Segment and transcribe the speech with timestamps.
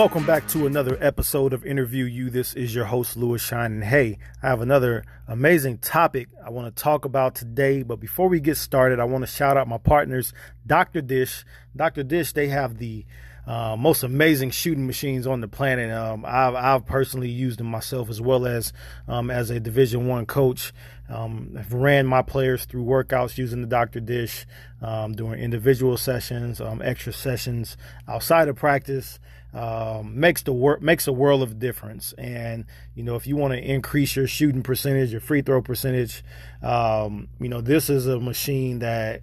[0.00, 2.30] Welcome back to another episode of Interview You.
[2.30, 3.72] This is your host, Lewis Shine.
[3.72, 7.82] And hey, I have another amazing topic I want to talk about today.
[7.82, 10.32] But before we get started, I want to shout out my partners,
[10.66, 11.02] Dr.
[11.02, 11.44] Dish.
[11.76, 12.02] Dr.
[12.02, 13.04] Dish, they have the
[13.46, 15.90] uh, most amazing shooting machines on the planet.
[15.92, 18.72] Um, I've, I've, personally used them myself as well as
[19.06, 20.72] um, as a Division One coach.
[21.10, 24.00] Um, I've ran my players through workouts using the Dr.
[24.00, 24.46] Dish,
[24.80, 27.76] um, doing individual sessions, um, extra sessions
[28.08, 29.18] outside of practice
[29.52, 32.12] um, makes the work makes a world of difference.
[32.14, 36.22] And you know, if you want to increase your shooting percentage, your free throw percentage,
[36.62, 39.22] um, you know, this is a machine that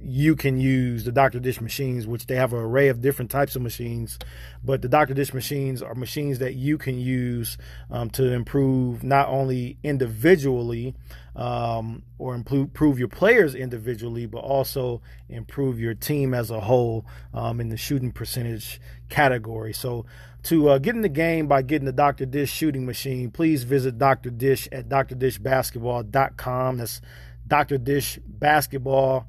[0.00, 1.40] you can use the Dr.
[1.40, 4.18] Dish machines, which they have an array of different types of machines.
[4.62, 5.14] But the Dr.
[5.14, 7.58] Dish machines are machines that you can use
[7.90, 10.94] um, to improve not only individually
[11.38, 17.60] um, or improve your players individually, but also improve your team as a whole um,
[17.60, 19.72] in the shooting percentage category.
[19.72, 20.04] So,
[20.44, 22.26] to uh, get in the game by getting the Dr.
[22.26, 24.30] Dish shooting machine, please visit Dr.
[24.30, 26.76] Dish at drdishbasketball.com.
[26.78, 27.00] That's
[27.46, 27.78] Dr.
[27.78, 29.26] Dish Basketball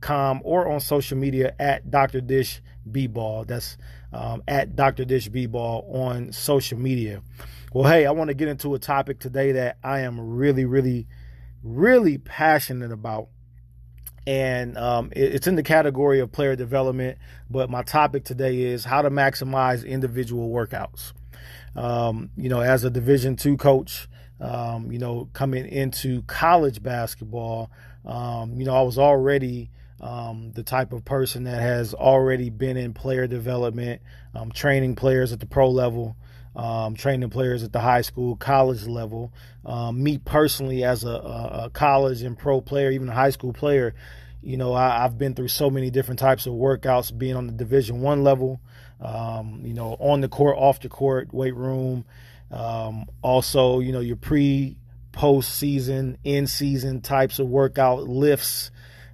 [0.00, 2.20] com or on social media at Dr.
[2.20, 3.44] Dish B-Ball.
[3.44, 3.76] That's
[4.12, 5.04] um, at Dr.
[5.04, 7.22] Dish B-Ball on social media.
[7.72, 11.06] Well, hey, I want to get into a topic today that I am really, really,
[11.62, 13.28] really passionate about.
[14.26, 19.02] And um, it's in the category of player development, but my topic today is how
[19.02, 21.12] to maximize individual workouts.
[21.74, 24.08] Um, you know, as a Division two coach,
[24.40, 27.70] um, you know, coming into college basketball,
[28.04, 32.76] um, you know, I was already um, the type of person that has already been
[32.76, 34.02] in player development,
[34.34, 36.16] um, training players at the pro level,
[36.56, 39.32] um, training players at the high school, college level.
[39.64, 43.94] Um, me personally, as a, a, college and pro player, even a high school player,
[44.42, 47.52] you know, I, have been through so many different types of workouts, being on the
[47.52, 48.60] Division One level,
[49.00, 52.04] um, you know, on the court, off the court, weight room.
[52.50, 54.76] Um, also, you know, your pre
[55.12, 58.70] post season, in season types of workout lifts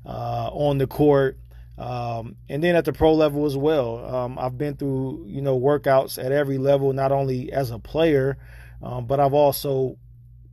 [0.07, 1.37] uh, on the court.
[1.79, 4.05] Um, and then at the pro level as well.
[4.15, 8.39] Um, I've been through, you know, workouts at every level, not only as a player,
[8.83, 9.99] um, but I've also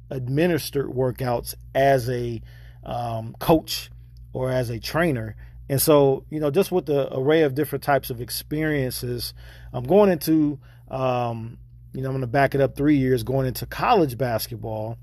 [0.09, 2.41] administered workouts as a
[2.83, 3.89] um, coach
[4.33, 5.35] or as a trainer.
[5.69, 9.33] And so, you know, just with the array of different types of experiences,
[9.71, 10.59] I'm going into,
[10.91, 11.57] um,
[11.93, 14.97] you know, I'm going to back it up three years, going into college basketball.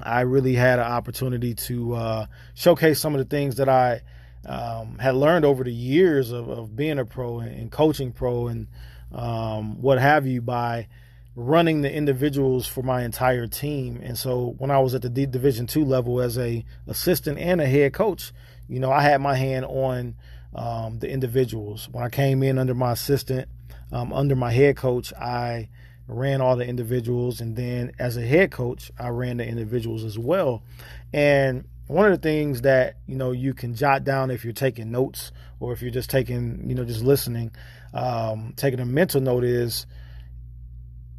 [0.00, 4.02] I really had an opportunity to uh, showcase some of the things that I
[4.46, 8.66] um, had learned over the years of, of being a pro and, coaching pro and
[9.12, 10.88] um, what have you by
[11.34, 14.00] running the individuals for my entire team.
[14.02, 17.60] And so when I was at the D Division two level as a assistant and
[17.60, 18.32] a head coach,
[18.68, 20.14] you know, I had my hand on
[20.54, 21.88] um, the individuals.
[21.90, 23.48] When I came in under my assistant,
[23.90, 25.68] um, under my head coach, I
[26.08, 30.18] ran all the individuals, and then as a head coach, I ran the individuals as
[30.18, 30.62] well.
[31.12, 34.90] And one of the things that you know you can jot down if you're taking
[34.90, 37.50] notes or if you're just taking you know just listening,
[37.94, 39.86] um, taking a mental note is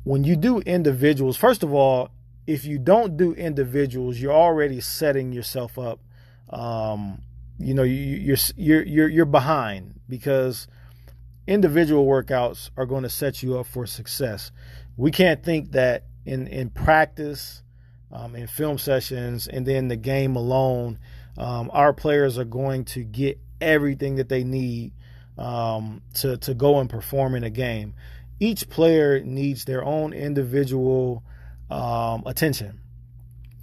[0.03, 1.37] when you do individuals.
[1.37, 2.09] First of all,
[2.45, 5.99] if you don't do individuals, you're already setting yourself up.
[6.49, 7.21] Um,
[7.57, 10.67] you know, you, you're you're you're you're behind because
[11.47, 14.51] individual workouts are going to set you up for success.
[14.97, 17.63] We can't think that in in practice,
[18.13, 20.99] um, in film sessions, and then the game alone,
[21.37, 24.93] um, our players are going to get everything that they need
[25.37, 27.95] um, to to go and perform in a game.
[28.39, 31.23] Each player needs their own individual
[31.71, 32.81] um, attention.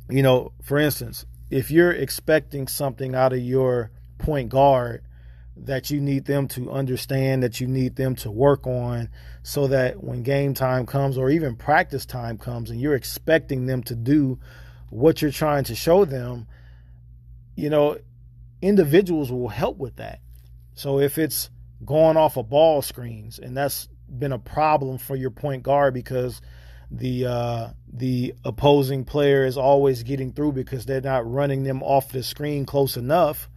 [0.09, 5.05] You know, for instance, if you're expecting something out of your point guard
[5.65, 9.09] that you need them to understand, that you need them to work on,
[9.43, 13.83] so that when game time comes or even practice time comes and you're expecting them
[13.83, 14.39] to do
[14.91, 16.47] what you're trying to show them,
[17.57, 17.98] you know,
[18.62, 20.21] individuals will help with that.
[20.74, 21.51] So if it's
[21.84, 26.41] going off of ball screens, and that's been a problem for your point guard because
[26.91, 32.10] the uh, the opposing player is always getting through because they're not running them off
[32.10, 33.48] the screen close enough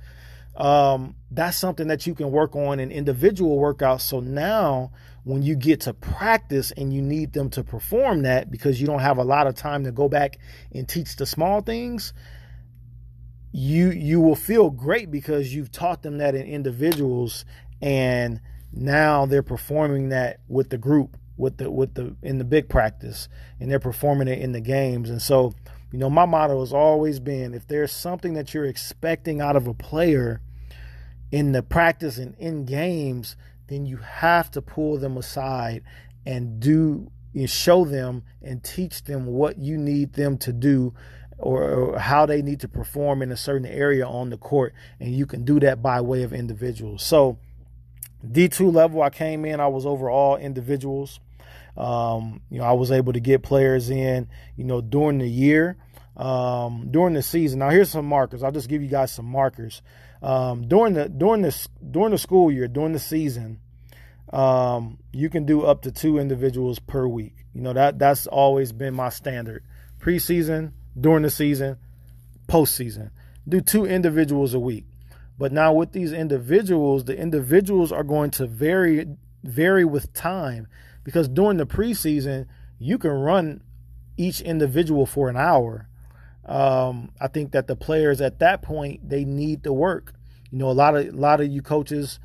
[0.56, 4.02] um, that's something that you can work on in individual workouts.
[4.02, 4.92] So now,
[5.24, 9.00] when you get to practice and you need them to perform that because you don't
[9.00, 10.38] have a lot of time to go back
[10.74, 12.14] and teach the small things,
[13.52, 17.46] you you will feel great because you've taught them that in individuals,
[17.82, 18.42] and
[18.72, 23.28] now they're performing that with the group, with the with the in the big practice,
[23.60, 25.10] and they're performing it in the games.
[25.10, 25.54] And so
[25.94, 29.68] you know, my motto has always been if there's something that you're expecting out of
[29.68, 30.42] a player
[31.32, 33.36] in the practice and in games,
[33.68, 35.84] then you have to pull them aside
[36.26, 40.96] and do and show them and teach them what you need them to do
[41.38, 44.74] or, or, how they need to perform in a certain area on the court.
[45.00, 47.04] And you can do that by way of individuals.
[47.04, 47.38] So,
[48.26, 51.20] D2 level, I came in, I was over all individuals.
[51.76, 55.78] Um, you know, I was able to get players in, you know, during the year,
[56.16, 57.60] um, during the season.
[57.60, 58.44] Now, here's some markers.
[58.44, 59.82] I'll just give you guys some markers.
[60.22, 63.60] Um, during the during the during the school year, during the season,
[64.32, 67.46] um, you can do up to two individuals per week.
[67.54, 69.64] You know that that's always been my standard.
[70.00, 71.78] Preseason, during the season,
[72.48, 73.10] postseason,
[73.48, 74.86] do two individuals a week.
[75.38, 79.08] But now with these individuals, the individuals are going to vary
[79.44, 80.68] vary with time
[81.04, 82.48] because during the preseason,
[82.80, 83.62] you can run
[84.18, 85.88] each individual for an hour.
[86.46, 90.14] Um, I think that the players at that point they need to work.
[90.52, 92.20] You know, a lot of a lot of you coaches,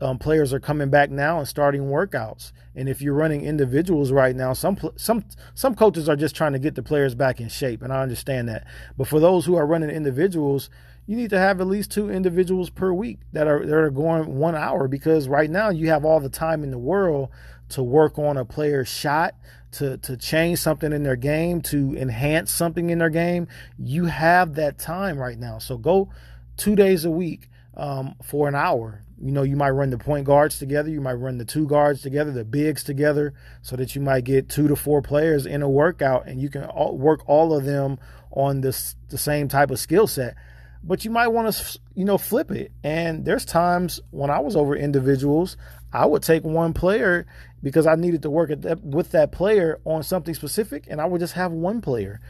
[0.00, 2.52] um, players are coming back now and starting workouts.
[2.74, 5.24] And if you're running individuals right now, some some
[5.54, 8.48] some coaches are just trying to get the players back in shape, and I understand
[8.48, 8.66] that.
[8.96, 10.70] But for those who are running individuals,
[11.06, 14.36] you need to have at least two individuals per week that are that are going
[14.36, 17.28] one hour because right now you have all the time in the world
[17.70, 19.34] to work on a player's shot,
[19.72, 23.48] to to change something in their game, to enhance something in their game.
[23.78, 25.58] You have that time right now.
[25.58, 26.10] So go
[26.56, 29.02] two days a week um, for an hour.
[29.20, 32.02] You know, you might run the point guards together, you might run the two guards
[32.02, 35.68] together, the bigs together, so that you might get two to four players in a
[35.68, 37.98] workout, and you can all, work all of them
[38.30, 40.36] on this the same type of skill set.
[40.82, 42.72] But you might want to you know flip it.
[42.82, 45.56] And there's times when i was over individuals
[45.92, 47.26] i would take one player
[47.62, 51.20] because i needed to work that, with that player on something specific and i would
[51.20, 52.20] just have one player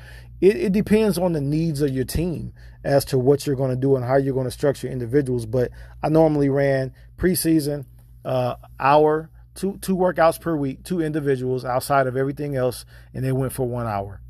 [0.40, 2.52] it, it depends on the needs of your team
[2.84, 5.70] as to what you're going to do and how you're going to structure individuals but
[6.02, 7.84] i normally ran preseason
[8.24, 12.84] uh, hour two two workouts per week two individuals outside of everything else
[13.14, 14.20] and they went for one hour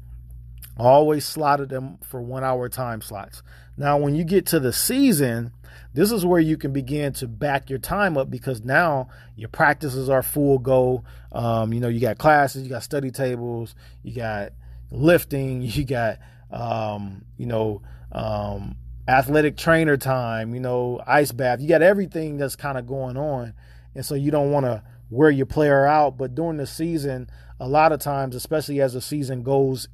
[0.76, 3.42] always slotted them for one hour time slots
[3.80, 5.52] now, when you get to the season,
[5.94, 10.10] this is where you can begin to back your time up because now your practices
[10.10, 11.02] are full go.
[11.32, 14.52] Um, you know, you got classes, you got study tables, you got
[14.90, 16.18] lifting, you got,
[16.50, 17.82] um, you know,
[18.12, 18.76] um,
[19.08, 21.60] athletic trainer time, you know, ice bath.
[21.60, 23.54] You got everything that's kind of going on.
[23.94, 26.16] And so you don't want to wear your player out.
[26.16, 27.28] But during the season,
[27.58, 29.88] a lot of times, especially as the season goes,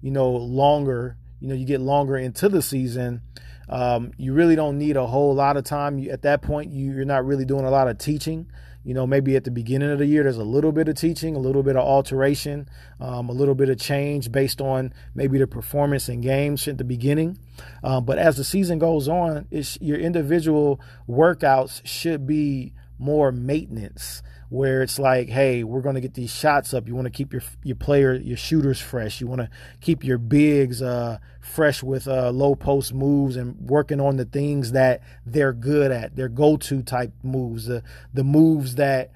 [0.00, 3.22] you know, longer, you know you get longer into the season
[3.68, 6.92] um, you really don't need a whole lot of time you, at that point you,
[6.92, 8.50] you're not really doing a lot of teaching
[8.88, 11.36] you know maybe at the beginning of the year there's a little bit of teaching
[11.36, 12.66] a little bit of alteration
[13.00, 16.84] um, a little bit of change based on maybe the performance in games at the
[16.84, 17.38] beginning.
[17.84, 24.82] Um, but as the season goes on your individual workouts should be more maintenance where
[24.82, 26.86] it's like, hey, we're going to get these shots up.
[26.86, 29.20] You want to keep your your player, your shooters fresh.
[29.20, 29.50] You want to
[29.80, 34.72] keep your bigs uh, fresh with uh, low post moves and working on the things
[34.72, 37.82] that they're good at, their go-to type moves, the
[38.14, 39.12] the moves that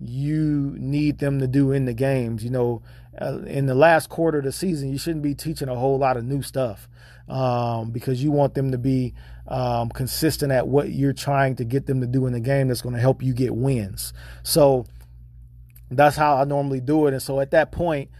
[0.00, 2.42] you need them to do in the games.
[2.42, 2.82] You know,
[3.20, 6.16] uh, in the last quarter of the season, you shouldn't be teaching a whole lot
[6.16, 6.88] of new stuff
[7.28, 9.14] um, because you want them to be
[9.48, 12.82] um, consistent at what you're trying to get them to do in the game that's
[12.82, 14.12] going to help you get wins.
[14.42, 14.86] So
[15.90, 17.12] that's how I normally do it.
[17.12, 18.10] And so at that point,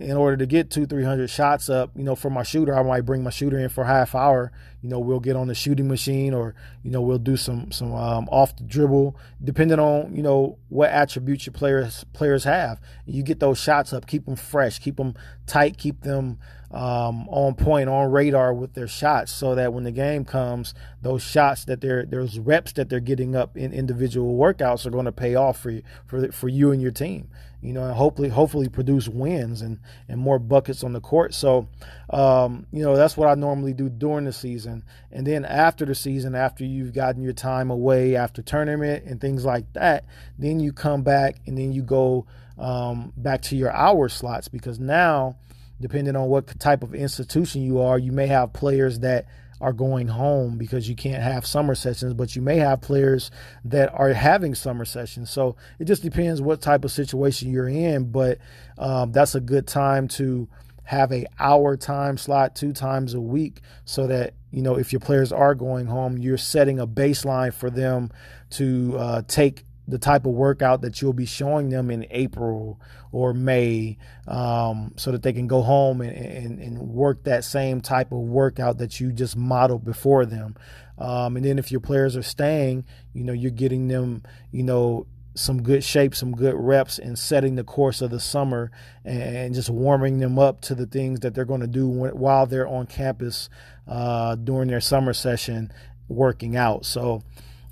[0.00, 2.82] in order to get two, three hundred shots up, you know, for my shooter, I
[2.82, 4.50] might bring my shooter in for half hour.
[4.80, 7.92] You know, we'll get on the shooting machine, or you know, we'll do some some
[7.94, 12.80] um, off the dribble, depending on you know what attributes your players players have.
[13.04, 15.14] You get those shots up, keep them fresh, keep them
[15.46, 16.38] tight, keep them
[16.72, 20.72] um, on point, on radar with their shots, so that when the game comes,
[21.02, 25.06] those shots that they're those reps that they're getting up in individual workouts are going
[25.06, 27.28] to pay off for you, for for you and your team.
[27.60, 31.34] You know, and hopefully hopefully produce wins and and more buckets on the court.
[31.34, 31.68] So,
[32.08, 35.94] um, you know, that's what I normally do during the season, and then after the
[35.94, 40.04] season, after you've gotten your time away after tournament and things like that,
[40.38, 42.26] then you come back and then you go
[42.58, 45.36] um, back to your hour slots because now
[45.80, 49.26] depending on what type of institution you are, you may have players that
[49.60, 53.30] are going home because you can't have summer sessions, but you may have players
[53.64, 55.30] that are having summer sessions.
[55.30, 58.38] So it just depends what type of situation you're in, but
[58.78, 60.48] um, that's a good time to
[60.84, 64.98] have a hour time slot two times a week so that you know if your
[64.98, 68.10] players are going home you're setting a baseline for them
[68.50, 72.80] to uh, take the type of workout that you'll be showing them in April
[73.12, 77.80] or May um, so that they can go home and, and, and, work that same
[77.80, 80.54] type of workout that you just modeled before them.
[80.98, 82.84] Um, and then if your players are staying,
[83.14, 84.22] you know, you're getting them,
[84.52, 88.70] you know, some good shape, some good reps, and setting the course of the summer
[89.04, 92.68] and just warming them up to the things that they're going to do while they're
[92.68, 93.48] on campus
[93.88, 95.72] uh, during their summer session
[96.08, 96.84] working out.
[96.84, 97.22] So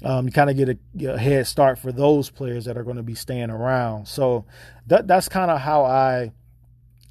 [0.04, 2.96] um, you kind of get a, a, head start for those players that are going
[2.96, 4.06] to be staying around.
[4.06, 4.44] So
[4.86, 6.32] that, that's kind of how I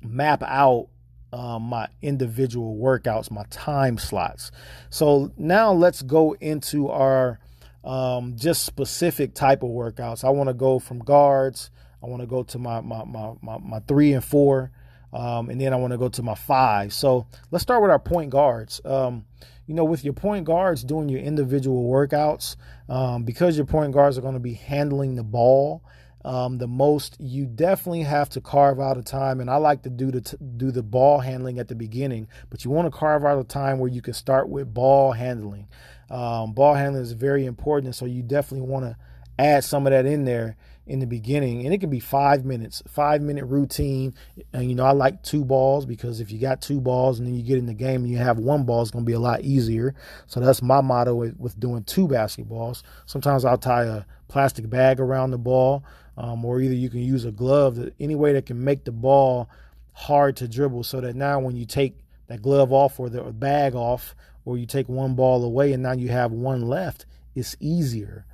[0.01, 0.87] map out
[1.33, 4.51] um, my individual workouts, my time slots.
[4.89, 7.39] So now let's go into our
[7.83, 10.23] um, just specific type of workouts.
[10.23, 11.71] I want to go from guards.
[12.01, 14.71] I want to go to my my my my, my three and four,
[15.11, 16.93] um, and then I want to go to my five.
[16.93, 18.79] So let's start with our point guards.
[18.85, 19.25] Um,
[19.67, 22.55] you know, with your point guards doing your individual workouts,
[22.89, 25.83] um, because your point guards are going to be handling the ball
[26.27, 29.39] um, the most, you definitely have to carve out a time.
[29.39, 32.65] And I like to do the t- do the ball handling at the beginning, but
[32.65, 35.67] you want to carve out a time where you can start with ball handling.
[36.09, 38.97] Um, ball handling is very important, so you definitely want to
[39.39, 40.57] add some of that in there
[40.87, 44.13] in the beginning and it can be five minutes five minute routine.
[44.53, 47.35] And you know i like two balls because if you got two balls and then
[47.35, 49.41] you get in the game and you have one ball it's to be a lot
[49.41, 49.95] easier.
[50.27, 52.83] So that's my motto with, with doing two basketballs.
[53.05, 55.83] Sometimes i'll tie a plastic bag around the ball
[56.17, 59.49] um, or either you can use a glove, any way that can make the ball
[59.93, 63.75] hard to dribble so that now when you take that glove off or the bag
[63.75, 64.15] off,
[64.47, 68.25] or you take one ball away and now you have one left, it's easier.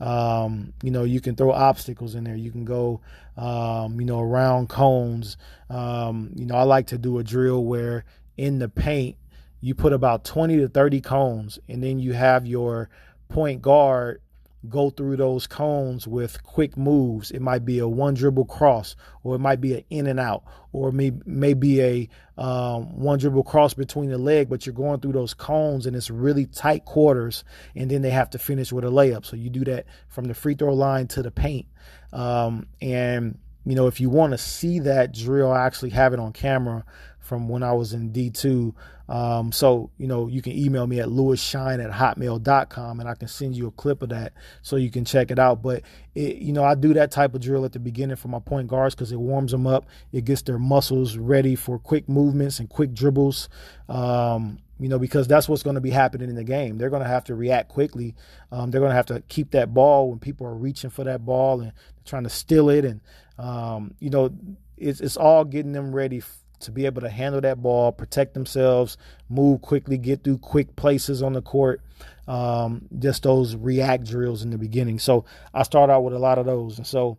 [0.00, 2.36] Um, you know, you can throw obstacles in there.
[2.36, 3.00] You can go,
[3.36, 5.36] um, you know, around cones.
[5.68, 8.04] Um, you know, I like to do a drill where
[8.36, 9.16] in the paint,
[9.60, 12.88] you put about 20 to 30 cones, and then you have your
[13.28, 14.22] point guard
[14.68, 17.30] go through those cones with quick moves.
[17.30, 20.44] It might be a one dribble cross, or it might be an in and out,
[20.72, 24.48] or may maybe a um, one dribble cross between the leg.
[24.50, 28.30] But you're going through those cones, and it's really tight quarters, and then they have
[28.30, 29.24] to finish with a layup.
[29.24, 31.66] So you do that from the free throw line to the paint,
[32.12, 36.20] um, and you know if you want to see that drill, I actually have it
[36.20, 36.84] on camera
[37.20, 38.74] from when I was in D2.
[39.08, 43.28] Um, so, you know, you can email me at lewisshine at hotmail.com and I can
[43.28, 45.62] send you a clip of that so you can check it out.
[45.62, 45.82] But,
[46.14, 48.68] it, you know, I do that type of drill at the beginning for my point
[48.68, 49.86] guards because it warms them up.
[50.12, 53.48] It gets their muscles ready for quick movements and quick dribbles.
[53.88, 56.78] Um, you know, because that's what's going to be happening in the game.
[56.78, 58.14] They're going to have to react quickly.
[58.50, 61.26] Um, they're going to have to keep that ball when people are reaching for that
[61.26, 61.72] ball and
[62.06, 62.86] trying to steal it.
[62.86, 63.00] And,
[63.38, 64.30] um, you know,
[64.78, 66.22] it's, it's all getting them ready
[66.60, 68.96] to be able to handle that ball, protect themselves,
[69.28, 71.80] move quickly, get through quick places on the court.
[72.28, 74.98] Um, just those react drills in the beginning.
[74.98, 76.78] So I start out with a lot of those.
[76.78, 77.18] And so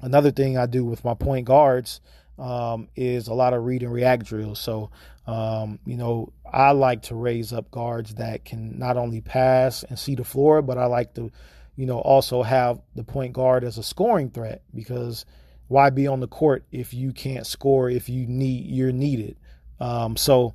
[0.00, 2.00] another thing I do with my point guards
[2.38, 4.60] um, is a lot of read and react drills.
[4.60, 4.90] So,
[5.26, 9.98] um, you know, I like to raise up guards that can not only pass and
[9.98, 11.30] see the floor, but I like to,
[11.76, 15.24] you know, also have the point guard as a scoring threat because–
[15.68, 19.36] why be on the court if you can't score if you need you're needed?
[19.80, 20.54] Um, so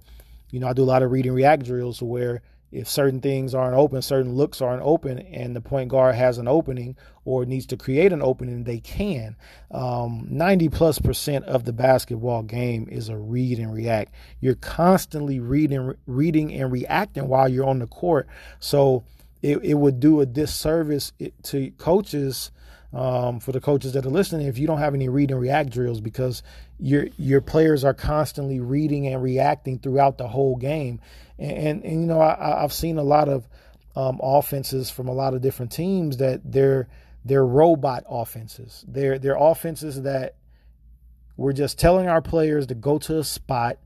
[0.50, 2.42] you know i do a lot of read and react drills where
[2.72, 6.48] if certain things aren't open certain looks aren't open and the point guard has an
[6.48, 9.36] opening or needs to create an opening they can.
[9.72, 14.14] Um, 90 plus percent of the basketball game is a read and react.
[14.40, 18.28] You're constantly reading reading and reacting while you're on the court.
[18.60, 19.04] So
[19.42, 22.52] it, it would do a disservice to coaches
[22.94, 25.72] um, for the coaches that are listening, if you don't have any read and react
[25.72, 26.44] drills, because
[26.80, 31.02] your your players are constantly reading and reacting throughout the whole game,
[31.40, 33.48] and and, and you know I, have seen a lot of
[33.96, 36.88] um, offenses from a lot of different teams that they're
[37.26, 38.86] they're robot offenses.
[38.88, 40.36] They're they're offenses that
[41.36, 43.80] we're just telling our players to go to a spot,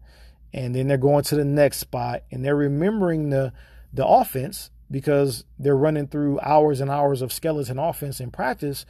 [0.52, 3.54] and then they're going to the next spot, and they're remembering the
[3.94, 8.86] the offense because they're running through hours and hours of skeleton offense in practice.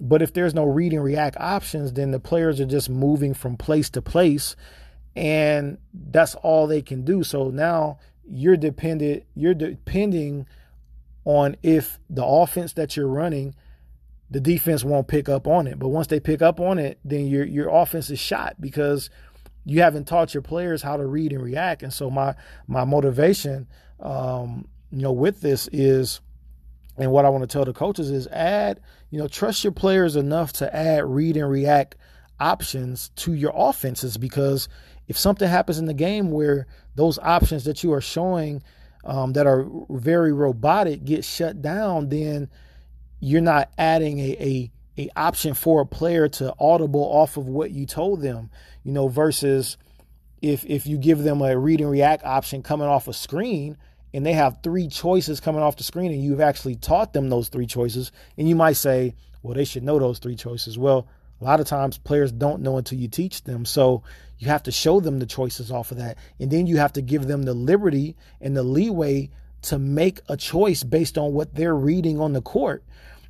[0.00, 3.56] But if there's no read and react options, then the players are just moving from
[3.56, 4.54] place to place,
[5.16, 7.24] and that's all they can do.
[7.24, 9.24] So now you're dependent.
[9.34, 10.46] You're depending
[11.24, 13.54] on if the offense that you're running,
[14.30, 15.78] the defense won't pick up on it.
[15.78, 19.10] But once they pick up on it, then your your offense is shot because
[19.64, 21.82] you haven't taught your players how to read and react.
[21.82, 22.34] And so my
[22.66, 23.66] my motivation
[24.00, 26.20] um, you know, with this is,
[26.96, 28.80] and what I want to tell the coaches is add,
[29.10, 31.96] you know, trust your players enough to add read and react
[32.40, 34.68] options to your offenses because
[35.06, 38.62] if something happens in the game where those options that you are showing
[39.04, 42.48] um, that are very robotic get shut down, then
[43.20, 47.70] you're not adding a, a a option for a player to audible off of what
[47.70, 48.50] you told them,
[48.82, 49.78] you know, versus
[50.42, 53.78] if if you give them a read and react option coming off a screen,
[54.14, 57.48] and they have three choices coming off the screen and you've actually taught them those
[57.48, 60.78] three choices and you might say Well, they should know those three choices.
[60.78, 61.06] Well,
[61.40, 63.64] a lot of times players don't know until you teach them.
[63.64, 64.02] So
[64.38, 66.18] you have to show them the choices off of that.
[66.40, 69.30] And then you have to give them the liberty and the leeway
[69.62, 72.84] to make a choice based on what they're reading on the court,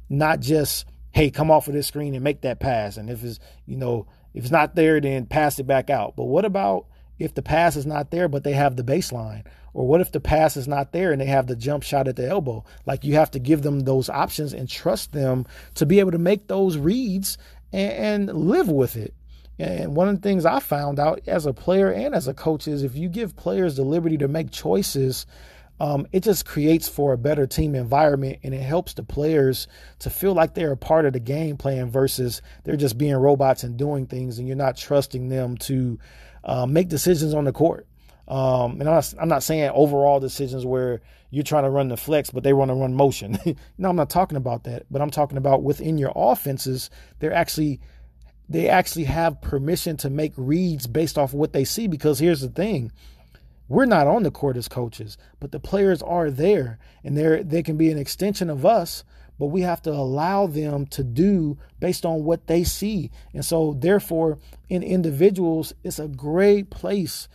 [0.09, 2.97] not just, hey, come off of this screen and make that pass.
[2.97, 6.17] And if it's, you know, if it's not there, then pass it back out.
[6.17, 6.87] But what about
[7.19, 9.45] if the pass is not there, but they have the baseline?
[9.75, 12.17] Or what if the pass is not there and they have the jump shot at
[12.17, 12.65] the elbow?
[12.87, 16.19] Like you have to give them those options and trust them to be able to
[16.19, 17.39] make those reads
[17.73, 19.15] and, and live with it.
[19.59, 22.69] And one of the things I found out as a player and as a coach
[22.69, 25.27] is if you give players the liberty to make choices,
[25.81, 29.69] um, it just creates for a better team environment and it helps the players
[30.01, 33.63] to feel like they're a part of the game plan versus they're just being robots
[33.63, 35.99] and doing things and you're not trusting them to
[36.49, 37.87] uh, make decisions on the court.
[38.27, 41.01] Um, and I'm not, I'm not, saying overall decisions where
[41.31, 43.39] you're trying to run the flex, but they want to run motion.
[43.79, 44.87] no, I'm not talking about that.
[44.91, 46.91] But I'm talking about within your offenses,
[47.21, 47.81] they're actually
[48.51, 51.87] they actually have permission to make reads based off of what they see.
[51.87, 52.93] Because here's the thing.
[53.69, 57.63] We're not on the court as coaches, but the players are there and they they
[57.63, 59.05] can be an extension of us,
[59.39, 63.11] but we have to allow them to do based on what they see.
[63.33, 67.29] And so therefore in individuals, it's a great place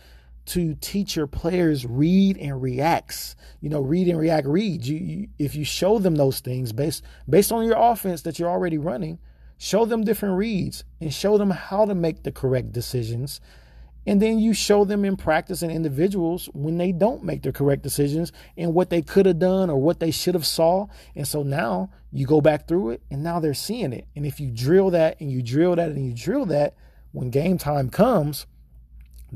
[0.46, 3.34] to teach your players read and reacts.
[3.60, 4.88] You know, read and react reads.
[4.88, 8.50] You, you, if you show them those things based based on your offense that you're
[8.50, 9.18] already running,
[9.56, 13.40] show them different reads and show them how to make the correct decisions.
[14.06, 17.82] And then you show them in practice and individuals when they don't make the correct
[17.82, 20.86] decisions and what they could have done or what they should have saw.
[21.16, 24.06] And so now you go back through it and now they're seeing it.
[24.14, 26.74] And if you drill that and you drill that and you drill that,
[27.12, 28.46] when game time comes,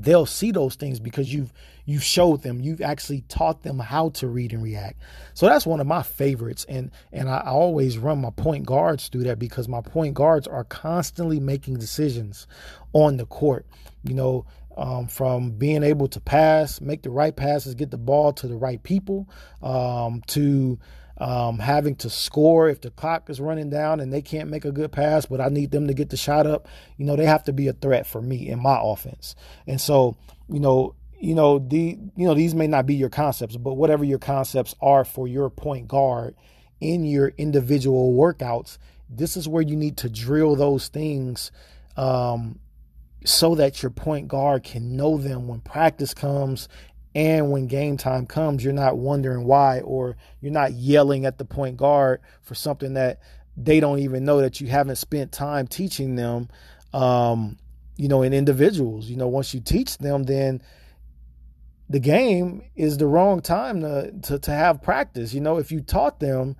[0.03, 1.53] they'll see those things because you've
[1.85, 5.01] you've showed them you've actually taught them how to read and react
[5.35, 9.25] so that's one of my favorites and and I, always run my point guards through
[9.25, 12.47] that because my point guards are constantly making decisions
[12.92, 13.66] on the court
[14.05, 14.47] you know
[14.79, 18.57] um, from being able to pass make the right passes get the ball to the
[18.57, 19.29] right people
[19.62, 20.79] um, to
[21.19, 24.71] um, having to score if the clock is running down and they can't make a
[24.71, 26.69] good pass, but I need them to get the shot up.
[26.97, 29.35] You know, they have to be a threat for me in my offense.
[29.67, 30.17] And so,
[30.49, 34.05] you know, you know the you know these may not be your concepts, but whatever
[34.05, 36.37] your concepts are for your point guard
[36.81, 38.79] in your individual workouts,
[39.11, 41.51] this is where you need to drill those things
[41.97, 42.61] um,
[43.24, 46.68] so that your point guard can know them when practice comes
[47.14, 51.44] and when game time comes, you're not wondering why, or you're not yelling at the
[51.44, 53.20] point guard for something that
[53.57, 56.48] they don't even know that you haven't spent time teaching them.
[56.92, 57.59] Um,
[57.96, 60.62] you know, in individuals, you know, once you teach them, then
[61.88, 65.35] the game is the wrong time to, to, to have practice.
[65.35, 66.57] You know, if you taught them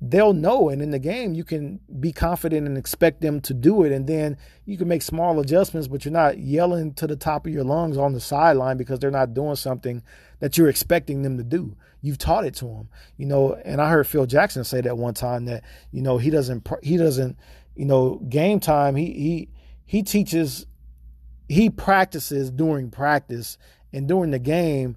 [0.00, 0.68] they'll know.
[0.68, 3.92] And in the game, you can be confident and expect them to do it.
[3.92, 7.52] And then you can make small adjustments, but you're not yelling to the top of
[7.52, 10.02] your lungs on the sideline because they're not doing something
[10.38, 11.76] that you're expecting them to do.
[12.00, 13.54] You've taught it to them, you know.
[13.64, 16.96] And I heard Phil Jackson say that one time that you know he doesn't he
[16.96, 17.36] doesn't
[17.76, 19.48] you know game time he he
[19.84, 20.64] he teaches
[21.46, 23.58] he practices during practice
[23.92, 24.96] and during the game,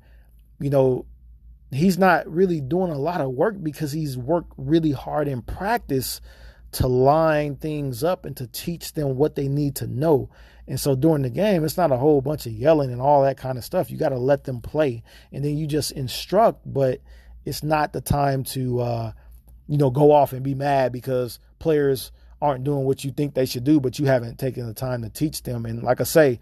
[0.61, 1.05] you know
[1.75, 6.21] he's not really doing a lot of work because he's worked really hard in practice
[6.73, 10.29] to line things up and to teach them what they need to know.
[10.67, 13.37] And so during the game, it's not a whole bunch of yelling and all that
[13.37, 13.91] kind of stuff.
[13.91, 17.01] You got to let them play and then you just instruct, but
[17.45, 19.11] it's not the time to, uh,
[19.67, 23.45] you know, go off and be mad because players aren't doing what you think they
[23.45, 25.65] should do, but you haven't taken the time to teach them.
[25.65, 26.39] And like I say,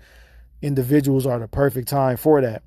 [0.61, 2.63] individuals are the perfect time for that.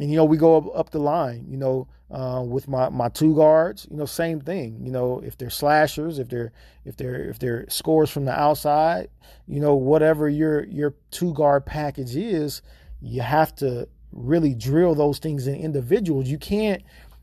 [0.00, 3.08] And, you know, we go up, up the line, you know, uh, with my, my
[3.08, 4.80] two guards, you know, same thing.
[4.82, 6.52] You know, if they're slashers, if they're
[6.84, 9.10] if they're if they're scores from the outside,
[9.46, 12.62] you know, whatever your your two guard package is,
[13.00, 16.28] you have to really drill those things in individuals.
[16.28, 16.82] You can't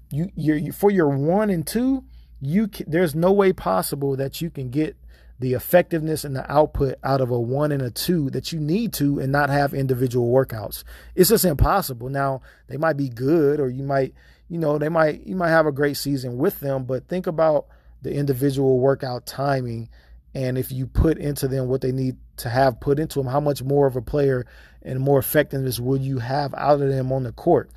[0.09, 2.03] you you, for your one and two,
[2.39, 4.95] you can, there's no way possible that you can get
[5.39, 8.93] the effectiveness and the output out of a one and a two that you need
[8.93, 10.83] to and not have individual workouts.
[11.15, 12.09] It's just impossible.
[12.09, 14.13] Now, they might be good or you might
[14.49, 17.67] you know, they might you might have a great season with them, but think about
[18.01, 19.89] the individual workout timing
[20.33, 23.39] and if you put into them what they need to have put into them, how
[23.39, 24.45] much more of a player
[24.83, 27.71] and more effectiveness would you have out of them on the court?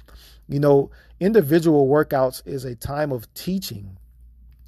[0.47, 3.97] You know, individual workouts is a time of teaching.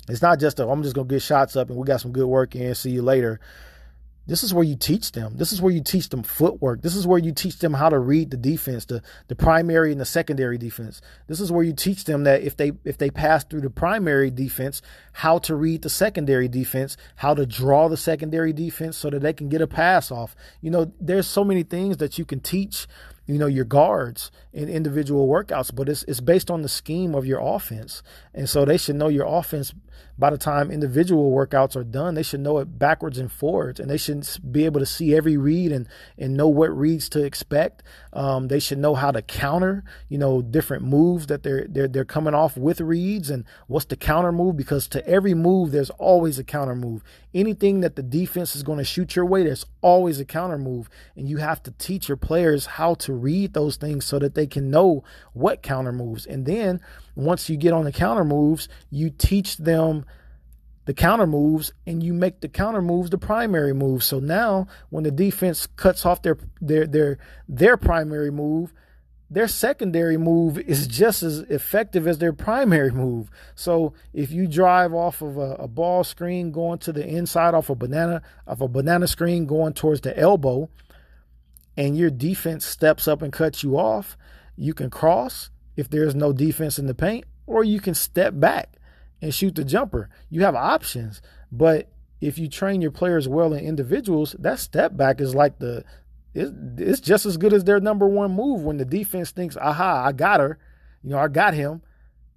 [0.09, 2.27] It's not just a, I'm just gonna get shots up and we got some good
[2.27, 3.41] work in, see you later.
[4.27, 5.37] this is where you teach them.
[5.37, 6.83] This is where you teach them footwork.
[6.83, 10.01] This is where you teach them how to read the defense, the the primary and
[10.01, 11.01] the secondary defense.
[11.27, 14.31] This is where you teach them that if they if they pass through the primary
[14.31, 14.81] defense,
[15.13, 19.33] how to read the secondary defense, how to draw the secondary defense so that they
[19.33, 20.37] can get a pass off.
[20.61, 22.87] You know, there's so many things that you can teach
[23.27, 27.27] you know your guards in individual workouts but it's it's based on the scheme of
[27.27, 28.03] your offense.
[28.35, 29.75] And so they should know your offense
[30.19, 32.15] by the time individual workouts are done.
[32.15, 35.37] They should know it backwards and forwards and they should be able to see every
[35.37, 37.83] read and and know what reads to expect.
[38.13, 42.05] Um, they should know how to counter you know different moves that they're they're they're
[42.05, 46.39] coming off with reads and what's the counter move because to every move there's always
[46.39, 47.03] a counter move.
[47.35, 50.89] Anything that the defense is going to shoot your way there's always a counter move
[51.17, 54.47] and you have to teach your players how to read those things so that they
[54.47, 56.27] can know what counter moves.
[56.27, 56.81] And then
[57.15, 60.05] once you get on the counter moves, you teach them
[60.85, 64.03] the counter moves and you make the counter moves the primary move.
[64.03, 68.73] So now when the defense cuts off their their their their primary move,
[69.33, 73.31] their secondary move is just as effective as their primary move.
[73.55, 77.71] So if you drive off of a, a, ball screen going to the inside off
[77.71, 80.69] a banana of a banana screen going towards the elbow,
[81.77, 84.17] and your defense steps up and cuts you off,
[84.57, 88.77] you can cross if there's no defense in the paint, or you can step back
[89.21, 90.11] and shoot the jumper.
[90.29, 95.21] You have options, but if you train your players well in individuals, that step back
[95.21, 95.85] is like the
[96.35, 100.05] it's, it's just as good as their number one move when the defense thinks, "Aha,
[100.07, 100.59] I got her,"
[101.03, 101.83] you know, I got him.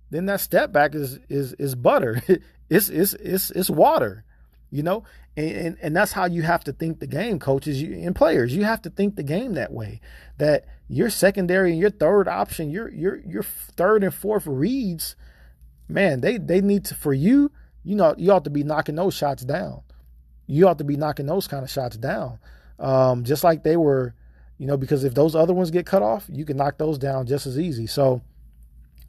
[0.10, 2.22] Then that step back is is is butter.
[2.70, 4.25] it's it's it's it's water
[4.72, 5.04] you know?
[5.38, 8.56] And, and, and that's how you have to think the game coaches and players.
[8.56, 10.02] You have to think the game that way
[10.38, 15.16] that your secondary and your third option your your your third and fourth reads
[15.88, 17.52] man they they need to for you
[17.84, 19.82] you know you ought to be knocking those shots down.
[20.48, 22.40] You ought to be knocking those kind of shots down.
[22.78, 24.14] Um, just like they were
[24.58, 27.26] you know because if those other ones get cut off you can knock those down
[27.26, 27.88] just as easy.
[27.88, 28.22] So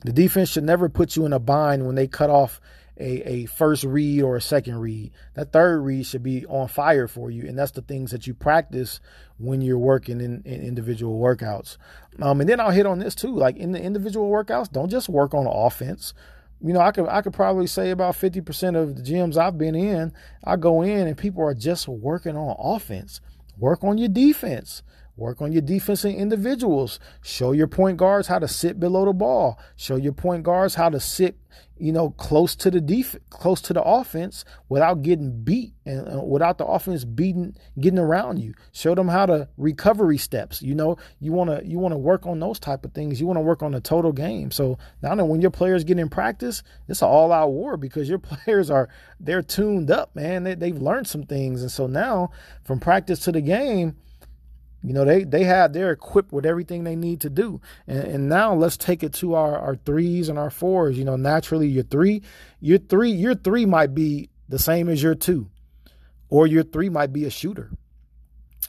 [0.05, 2.61] the defense should never put you in a bind when they cut off
[2.99, 5.13] a, a first read or a second read.
[5.35, 7.47] That third read should be on fire for you.
[7.47, 9.01] And that's the things that you practice
[9.39, 11.77] when you're working in, in individual workouts.
[12.21, 13.35] Um, and then I'll hit on this too.
[13.35, 16.15] Like in the individual workouts, don't just work on offense.
[16.63, 19.75] You know, I could I could probably say about 50% of the gyms I've been
[19.75, 23.21] in, I go in and people are just working on offense.
[23.59, 24.83] Work on your defense.
[25.17, 27.01] Work on your defensive individuals.
[27.23, 29.59] Show your point guards how to sit below the ball.
[29.75, 31.39] Show your point guards how to sit,
[31.79, 36.21] you know, close to the def- close to the offense without getting beat and uh,
[36.23, 38.55] without the offense beating getting around you.
[38.73, 40.63] Show them how to recovery steps.
[40.63, 43.21] You know, you want to you want to work on those type of things.
[43.21, 44.51] You want to work on the total game.
[44.51, 48.19] So now when your players get in practice, it's an all out war because your
[48.21, 48.89] players are
[49.21, 50.45] they're tuned up, man.
[50.45, 52.31] They, they've learned some things, and so now
[52.65, 53.97] from practice to the game
[54.87, 57.61] you know, they they have they're equipped with everything they need to do.
[57.89, 60.97] And, and now let's take it to our, our threes and our fours.
[60.97, 62.23] You know, naturally your three,
[62.61, 65.51] your three, your three might be the same as your two,
[66.29, 67.73] or your three might be a shooter.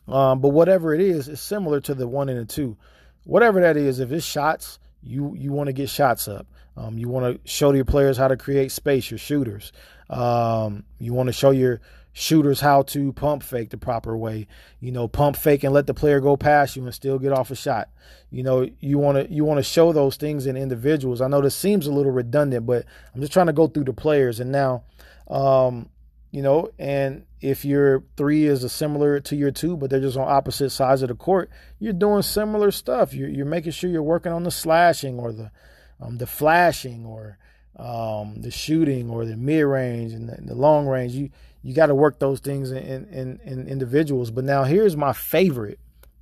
[0.07, 2.77] Um, but whatever it is, it's similar to the one and the two.
[3.23, 6.47] Whatever that is, if it's shots, you you want to get shots up.
[6.75, 9.11] Um, you want to show your players how to create space.
[9.11, 9.71] Your shooters.
[10.09, 11.79] Um, you want to show your
[12.17, 14.47] shooters how to pump fake the proper way.
[14.79, 17.51] You know, pump fake and let the player go past you and still get off
[17.51, 17.89] a shot.
[18.31, 21.21] You know, you want to you want to show those things in individuals.
[21.21, 23.93] I know this seems a little redundant, but I'm just trying to go through the
[23.93, 24.83] players and now
[25.27, 25.89] um
[26.31, 30.17] you know, and if your three is a similar to your two, but they're just
[30.17, 31.49] on opposite sides of the court,
[31.79, 33.13] you're doing similar stuff.
[33.13, 35.51] You're, you're making sure you're working on the slashing or the
[35.99, 37.37] um, the flashing or
[37.77, 41.13] um, the shooting or the mid range and the, the, long range.
[41.13, 41.29] You
[41.67, 42.77] you got to work those things in,
[43.09, 44.31] in, in individuals.
[44.31, 45.79] But now here's my favorite.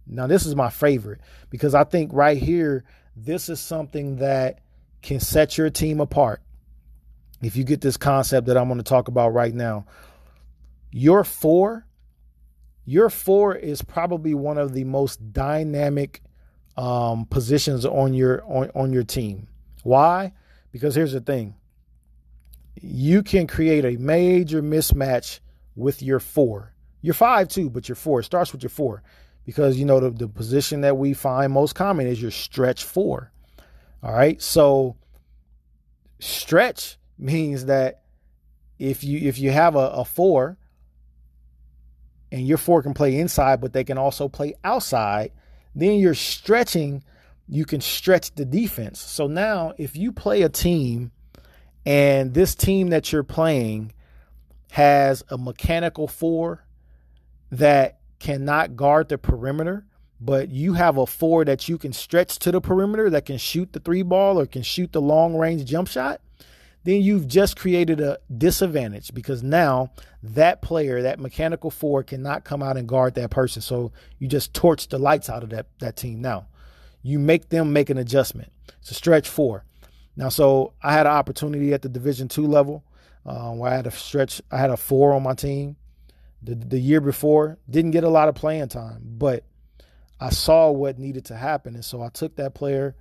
[0.07, 2.83] Now this is my favorite because I think right here
[3.15, 4.61] this is something that
[5.03, 6.41] can set your team apart.
[7.43, 9.85] If you get this concept that I'm going to talk about right now,
[10.91, 11.85] your four,
[12.83, 16.23] your four is probably one of the most dynamic
[16.75, 19.47] um, positions on your on, on your team.
[19.83, 20.33] Why?
[20.71, 21.53] Because here's the thing
[22.81, 25.39] you can create a major mismatch
[25.75, 26.73] with your four.
[27.01, 28.19] You're five too, but your four.
[28.19, 29.03] It starts with your four.
[29.45, 33.31] Because you know the, the position that we find most common is your stretch four.
[34.01, 34.41] All right.
[34.41, 34.95] So
[36.19, 38.01] stretch means that
[38.79, 40.57] if you if you have a, a four
[42.31, 45.31] and your four can play inside, but they can also play outside,
[45.75, 47.03] then you're stretching
[47.47, 48.99] you can stretch the defense.
[48.99, 51.11] So now, if you play a team
[51.85, 53.93] and this team that you're playing
[54.71, 56.65] has a mechanical four
[57.51, 59.85] that cannot guard the perimeter,
[60.19, 63.71] but you have a four that you can stretch to the perimeter that can shoot
[63.73, 66.21] the three ball or can shoot the long range jump shot,
[66.83, 72.61] then you've just created a disadvantage because now that player, that mechanical four, cannot come
[72.61, 73.61] out and guard that person.
[73.61, 76.21] So you just torch the lights out of that, that team.
[76.21, 76.47] Now,
[77.01, 78.51] you make them make an adjustment.
[78.79, 79.65] It's a stretch four.
[80.15, 82.83] Now, so I had an opportunity at the Division two level
[83.25, 84.41] uh, where I had a stretch.
[84.51, 85.75] I had a four on my team.
[86.41, 89.43] The the year before didn't get a lot of playing time, but
[90.19, 92.95] I saw what needed to happen, and so I took that player,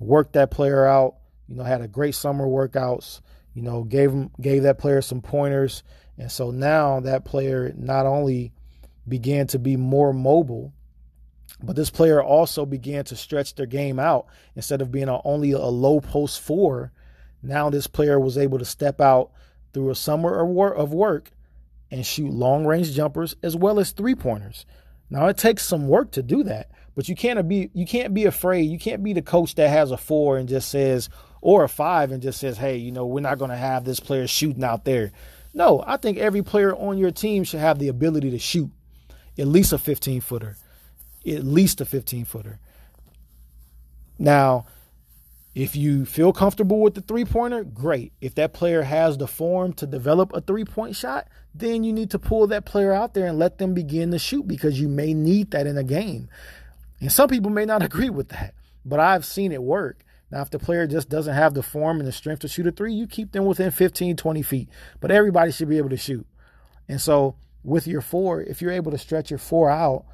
[0.00, 1.16] worked that player out
[1.48, 3.20] you know, had a great summer workouts,
[3.54, 5.82] you know, gave him gave that player some pointers.
[6.18, 8.52] And so now that player not only
[9.06, 10.72] began to be more mobile,
[11.62, 15.52] but this player also began to stretch their game out instead of being a, only
[15.52, 16.92] a low post four.
[17.42, 19.30] Now this player was able to step out
[19.72, 21.30] through a summer of work
[21.90, 24.66] and shoot long range jumpers as well as three pointers.
[25.08, 28.24] Now it takes some work to do that, but you can't be you can't be
[28.24, 28.62] afraid.
[28.62, 31.08] You can't be the coach that has a four and just says,
[31.40, 34.00] or a five and just says, hey, you know, we're not going to have this
[34.00, 35.12] player shooting out there.
[35.54, 38.70] No, I think every player on your team should have the ability to shoot
[39.38, 40.56] at least a 15 footer,
[41.26, 42.58] at least a 15 footer.
[44.18, 44.66] Now,
[45.54, 48.12] if you feel comfortable with the three pointer, great.
[48.20, 52.10] If that player has the form to develop a three point shot, then you need
[52.10, 55.14] to pull that player out there and let them begin to shoot because you may
[55.14, 56.28] need that in a game.
[57.00, 60.04] And some people may not agree with that, but I've seen it work.
[60.30, 62.72] Now, if the player just doesn't have the form and the strength to shoot a
[62.72, 64.68] three, you keep them within 15, 20 feet.
[65.00, 66.26] But everybody should be able to shoot.
[66.88, 70.04] And so, with your four, if you're able to stretch your four out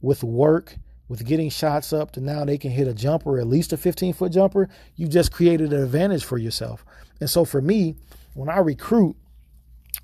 [0.00, 0.76] with work,
[1.08, 4.12] with getting shots up to now they can hit a jumper, at least a 15
[4.12, 6.84] foot jumper, you just created an advantage for yourself.
[7.20, 7.96] And so, for me,
[8.34, 9.16] when I recruit,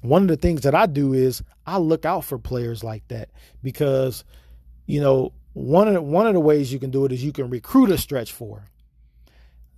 [0.01, 3.31] one of the things that I do is I look out for players like that
[3.63, 4.25] because,
[4.87, 7.33] you know, one of the, one of the ways you can do it is you
[7.33, 8.65] can recruit a stretch four.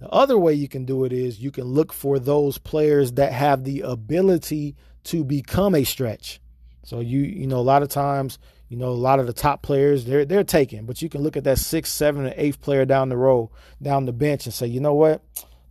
[0.00, 3.32] The other way you can do it is you can look for those players that
[3.32, 6.40] have the ability to become a stretch.
[6.84, 9.62] So you you know a lot of times you know a lot of the top
[9.62, 12.84] players they're they're taken, but you can look at that sixth, seventh, and eighth player
[12.84, 13.50] down the row,
[13.82, 15.22] down the bench, and say, you know what,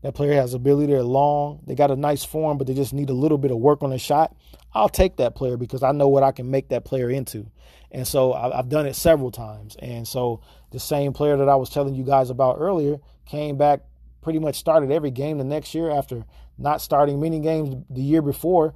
[0.01, 0.91] that player has ability.
[0.91, 3.57] They're long, they got a nice form, but they just need a little bit of
[3.57, 4.35] work on the shot.
[4.73, 7.49] I'll take that player because I know what I can make that player into.
[7.91, 9.75] And so I've done it several times.
[9.79, 13.81] And so the same player that I was telling you guys about earlier came back
[14.21, 16.25] pretty much started every game the next year after
[16.57, 18.73] not starting many games the year before.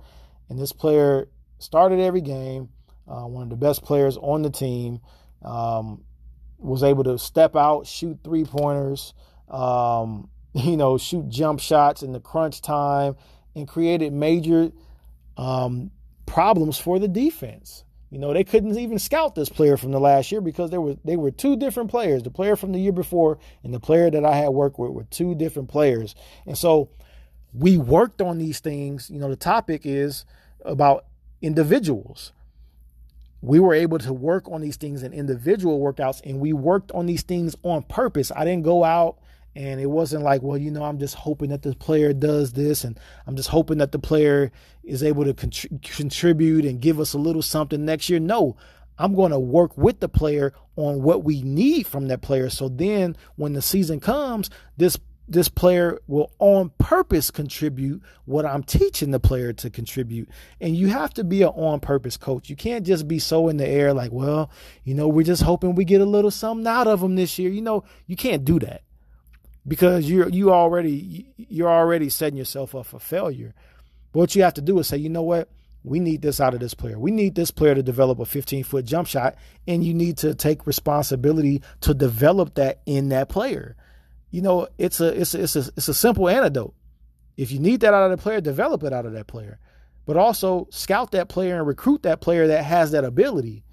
[0.49, 1.27] And this player
[1.59, 2.69] started every game,
[3.07, 4.99] uh, one of the best players on the team,
[5.43, 6.03] um,
[6.57, 9.13] was able to step out, shoot three pointers,
[9.49, 13.15] um, you know, shoot jump shots in the crunch time,
[13.55, 14.71] and created major
[15.37, 15.91] um,
[16.25, 17.83] problems for the defense.
[18.11, 20.97] You know, they couldn't even scout this player from the last year because there were
[21.05, 22.23] they were two different players.
[22.23, 25.05] The player from the year before and the player that I had worked with were
[25.05, 26.13] two different players.
[26.45, 26.89] And so
[27.53, 29.09] we worked on these things.
[29.09, 30.25] You know, the topic is
[30.65, 31.05] about
[31.41, 32.33] individuals.
[33.41, 37.05] We were able to work on these things in individual workouts and we worked on
[37.07, 38.31] these things on purpose.
[38.35, 39.17] I didn't go out
[39.55, 42.83] and it wasn't like, well, you know, I'm just hoping that the player does this,
[42.83, 44.51] and I'm just hoping that the player
[44.83, 48.19] is able to contr- contribute and give us a little something next year.
[48.19, 48.55] No,
[48.97, 52.49] I'm going to work with the player on what we need from that player.
[52.49, 54.97] So then, when the season comes, this
[55.31, 60.29] this player will on purpose contribute what I'm teaching the player to contribute.
[60.59, 62.49] And you have to be an on purpose coach.
[62.49, 64.51] You can't just be so in the air like, well,
[64.83, 67.49] you know, we're just hoping we get a little something out of them this year.
[67.49, 68.83] You know, you can't do that
[69.67, 73.53] because you're you already you're already setting yourself up for failure.
[74.11, 75.49] But what you have to do is say, you know what?
[75.83, 76.99] We need this out of this player.
[76.99, 79.35] We need this player to develop a 15 foot jump shot,
[79.67, 83.75] and you need to take responsibility to develop that in that player.
[84.31, 86.73] You know, it's a it's a, it's a it's a simple antidote.
[87.37, 89.59] If you need that out of the player, develop it out of that player.
[90.05, 93.63] But also scout that player and recruit that player that has that ability,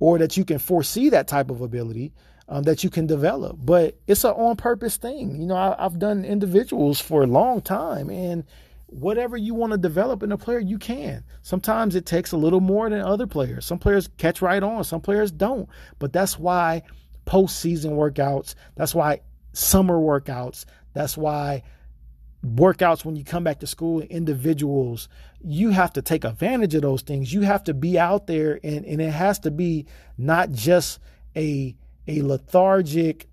[0.00, 2.12] or that you can foresee that type of ability
[2.48, 3.56] um, that you can develop.
[3.60, 5.40] But it's an on purpose thing.
[5.40, 8.44] You know, I, have done individuals for a long time, and
[8.86, 11.24] whatever you want to develop in a player, you can.
[11.42, 13.64] Sometimes it takes a little more than other players.
[13.64, 15.68] Some players catch right on, some players don't.
[15.98, 16.82] But that's why
[17.26, 19.20] postseason workouts, that's why
[19.52, 21.62] summer workouts, that's why
[22.44, 25.08] workouts when you come back to school individuals
[25.44, 28.84] you have to take advantage of those things you have to be out there and,
[28.84, 29.86] and it has to be
[30.18, 30.98] not just
[31.36, 31.72] a
[32.06, 33.28] a lethargic,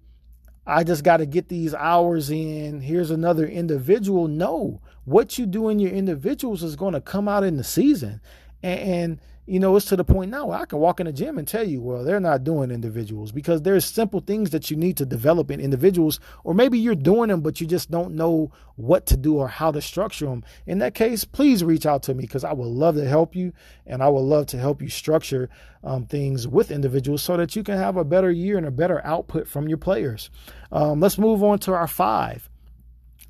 [0.66, 2.82] I just got to get these hours in.
[2.82, 4.28] Here's another individual.
[4.28, 8.22] No, what you do in your individuals is going to come out in the season.
[8.62, 11.12] And, and, you know, it's to the point now where I can walk in the
[11.12, 14.78] gym and tell you, well, they're not doing individuals because there's simple things that you
[14.78, 18.52] need to develop in individuals, or maybe you're doing them, but you just don't know
[18.76, 20.44] what to do or how to structure them.
[20.68, 23.52] In that case, please reach out to me because I would love to help you
[23.88, 25.50] and I would love to help you structure
[25.84, 29.04] um, things with individuals so that you can have a better year and a better
[29.04, 30.30] output from your players.
[30.72, 32.48] Um, let's move on to our five,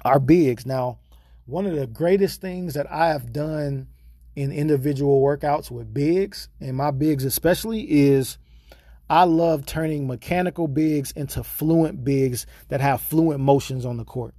[0.03, 0.65] our bigs.
[0.65, 0.99] Now,
[1.45, 3.87] one of the greatest things that I have done
[4.39, 8.37] in individual workouts with bigs, and my bigs especially, is
[9.09, 14.33] I love turning mechanical bigs into fluent bigs that have fluent motions on the court.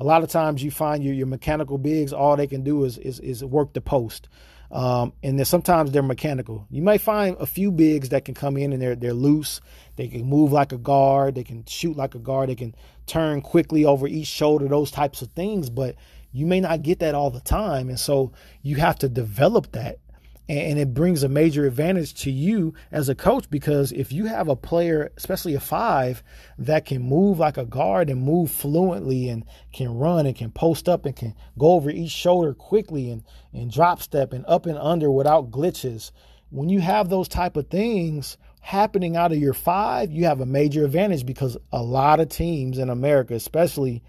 [0.00, 2.98] A lot of times you find your, your mechanical bigs, all they can do is,
[2.98, 4.28] is, is work the post.
[4.70, 6.66] Um, and then sometimes they're mechanical.
[6.70, 9.60] You might find a few bigs that can come in and they're they're loose.
[9.96, 11.34] They can move like a guard.
[11.34, 12.48] They can shoot like a guard.
[12.48, 14.68] They can turn quickly over each shoulder.
[14.68, 15.68] Those types of things.
[15.68, 15.96] But
[16.32, 17.88] you may not get that all the time.
[17.88, 19.98] And so you have to develop that.
[20.48, 24.48] And it brings a major advantage to you as a coach because if you have
[24.48, 26.22] a player, especially a five,
[26.58, 30.88] that can move like a guard and move fluently and can run and can post
[30.88, 33.22] up and can go over each shoulder quickly and,
[33.54, 36.10] and drop step and up and under without glitches,
[36.50, 40.46] when you have those type of things happening out of your five, you have a
[40.46, 44.02] major advantage because a lot of teams in America, especially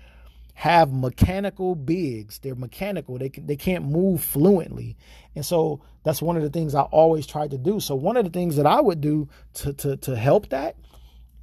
[0.54, 2.40] have mechanical bigs.
[2.40, 3.18] They're mechanical.
[3.18, 4.96] They can, they can't move fluently.
[5.36, 7.80] And so that's one of the things I always try to do.
[7.80, 10.76] So one of the things that I would do to to to help that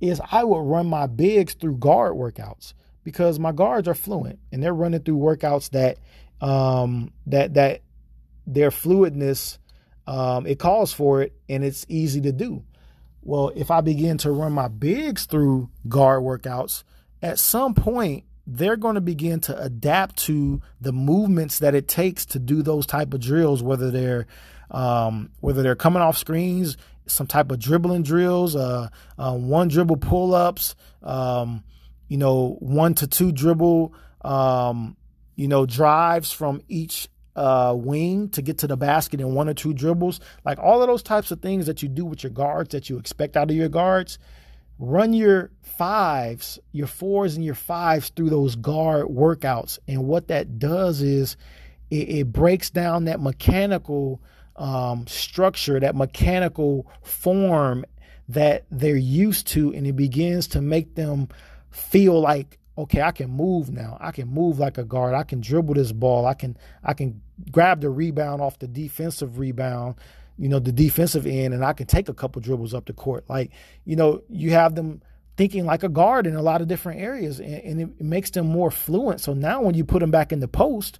[0.01, 4.63] is I would run my bigs through guard workouts because my guards are fluent and
[4.63, 5.99] they're running through workouts that
[6.45, 7.83] um that that
[8.47, 9.59] their fluidness
[10.07, 12.63] um it calls for it and it's easy to do.
[13.23, 16.85] Well, if I begin to run my bigs through guard workouts,
[17.21, 22.27] at some point they're going to begin to adapt to the movements that it takes
[22.27, 24.27] to do those type of drills, whether they're
[24.73, 29.97] um, whether they're coming off screens, some type of dribbling drills, uh, uh, one dribble
[29.99, 31.63] pull ups, um,
[32.09, 34.97] you know, one to two dribble, um,
[35.37, 39.55] you know, drives from each uh, wing to get to the basket in one or
[39.55, 40.21] two dribbles.
[40.45, 42.99] Like all of those types of things that you do with your guards that you
[42.99, 44.19] expect out of your guards
[44.81, 49.79] run your fives, your fours and your fives through those guard workouts.
[49.87, 51.37] And what that does is
[51.91, 54.23] it, it breaks down that mechanical
[54.57, 57.85] um, structure, that mechanical form
[58.29, 61.29] that they're used to, and it begins to make them
[61.71, 63.99] feel like okay, I can move now.
[64.01, 65.15] I can move like a guard.
[65.15, 66.25] I can dribble this ball.
[66.25, 69.97] I can I can grab the rebound off the defensive rebound
[70.41, 73.29] you know, the defensive end and I can take a couple dribbles up the court.
[73.29, 73.51] Like,
[73.85, 75.03] you know, you have them
[75.37, 78.47] thinking like a guard in a lot of different areas and, and it, makes them
[78.47, 79.21] more fluent.
[79.21, 80.99] So now when you put them back in the post,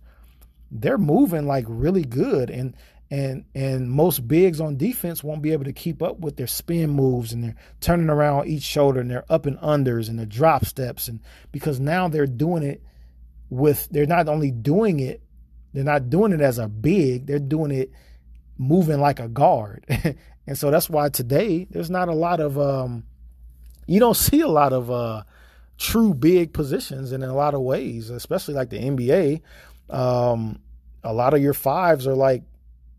[0.71, 2.77] they're moving like really good and
[3.11, 6.91] and and most bigs on defense won't be able to keep up with their spin
[6.91, 10.67] moves and they're turning around each shoulder and they're up and unders and their drop
[10.67, 11.19] steps and
[11.51, 12.83] because now they're doing it
[13.49, 15.23] with they're not only doing it
[15.73, 17.91] they're not doing it as a big they're doing it
[18.61, 19.87] moving like a guard.
[20.47, 23.05] and so that's why today there's not a lot of um
[23.87, 25.23] you don't see a lot of uh
[25.79, 29.41] true big positions in a lot of ways, especially like the NBA.
[29.89, 30.61] Um
[31.03, 32.43] a lot of your fives are like,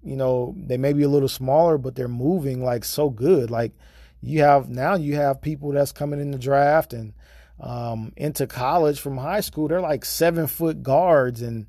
[0.04, 3.52] you know, they may be a little smaller, but they're moving like so good.
[3.52, 3.74] Like
[4.19, 7.13] you have now you have people that's coming in the draft and
[7.60, 11.67] um, into college from high school, they're like seven foot guards and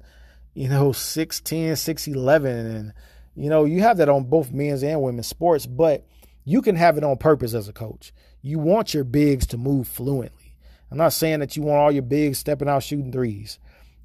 [0.55, 2.44] you know, 6'10, 6'11
[2.76, 2.92] and
[3.35, 6.07] you know, you have that on both men's and women's sports, but
[6.45, 8.12] you can have it on purpose as a coach.
[8.42, 10.57] You want your bigs to move fluently.
[10.90, 13.59] I'm not saying that you want all your bigs stepping out shooting threes,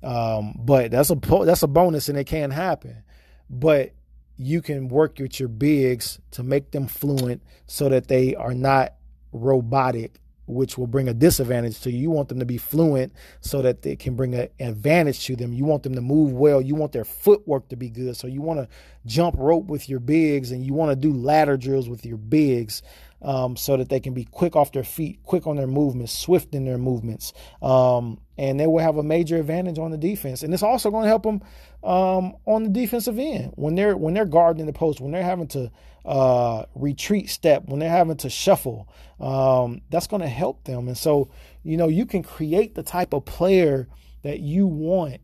[0.04, 3.04] um, but that's a that's a bonus and it can happen.
[3.50, 3.94] But
[4.38, 8.94] you can work with your bigs to make them fluent so that they are not
[9.34, 12.00] robotic which will bring a disadvantage to you.
[12.00, 15.54] You want them to be fluent so that they can bring an advantage to them.
[15.54, 16.62] You want them to move well.
[16.62, 18.16] You want their footwork to be good.
[18.16, 18.68] So you want to
[19.06, 22.82] jump rope with your bigs and you want to do ladder drills with your bigs
[23.22, 26.54] um, so that they can be quick off their feet, quick on their movements, swift
[26.56, 27.34] in their movements.
[27.62, 30.44] Um, and they will have a major advantage on the defense.
[30.44, 31.42] And it's also going to help them
[31.84, 35.48] um, on the defensive end when they're when they're guarding the post, when they're having
[35.50, 35.72] to
[36.06, 38.88] uh, retreat step, when they're having to shuffle.
[39.20, 40.88] Um, that's going to help them.
[40.88, 41.30] And so,
[41.64, 43.88] you know, you can create the type of player
[44.24, 45.22] that you want